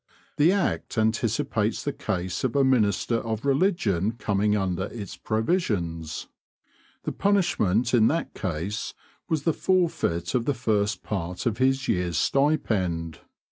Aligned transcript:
The 0.37 0.51
Act 0.51 0.97
anticipates 0.97 1.83
the 1.83 1.93
case 1.93 2.43
of 2.43 2.55
a 2.55 2.63
minister 2.63 3.17
of 3.17 3.45
religion 3.45 4.13
coming 4.13 4.57
under 4.57 4.85
its 4.85 5.15
provisions. 5.15 6.27
The 7.03 7.11
punishment 7.11 7.93
in 7.93 8.07
that 8.07 8.33
case 8.33 8.95
was 9.29 9.43
the 9.43 9.53
forfeit 9.53 10.33
of 10.33 10.45
the 10.45 10.55
first 10.55 11.03
part 11.03 11.45
of 11.45 11.59
his 11.59 11.87
year's 11.87 12.17
stipend. 12.17 13.19